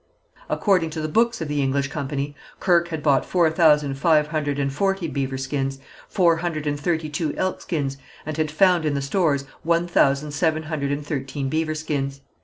According 0.49 0.89
to 0.91 0.99
the 0.99 1.07
books 1.07 1.41
of 1.41 1.47
the 1.47 1.61
English 1.61 1.89
company, 1.89 2.35
Kirke 2.59 2.87
had 2.87 3.03
bought 3.03 3.23
four 3.23 3.51
thousand 3.51 3.99
five 3.99 4.29
hundred 4.29 4.57
and 4.57 4.73
forty 4.73 5.07
beaver 5.07 5.37
skins, 5.37 5.77
four 6.09 6.37
hundred 6.37 6.65
and 6.65 6.79
thirty 6.79 7.07
two 7.07 7.35
elk 7.37 7.61
skins, 7.61 7.97
and 8.25 8.35
had 8.35 8.49
found 8.49 8.83
in 8.83 8.95
the 8.95 9.01
stores 9.03 9.45
one 9.61 9.87
thousand 9.87 10.31
seven 10.31 10.63
hundred 10.63 10.91
and 10.91 11.05
thirteen 11.05 11.49
beaver 11.49 11.75
skins. 11.75 12.21